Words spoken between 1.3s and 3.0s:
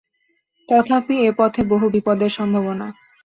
পথে বহু বিপদের সম্ভাবনা।